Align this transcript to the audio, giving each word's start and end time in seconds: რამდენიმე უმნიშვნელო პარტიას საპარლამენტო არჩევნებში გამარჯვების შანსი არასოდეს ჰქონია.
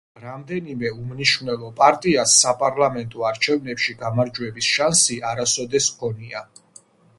რამდენიმე 0.21 0.87
უმნიშვნელო 0.93 1.69
პარტიას 1.79 2.33
საპარლამენტო 2.45 3.27
არჩევნებში 3.33 3.97
გამარჯვების 4.01 4.73
შანსი 4.79 5.21
არასოდეს 5.35 5.93
ჰქონია. 5.95 6.47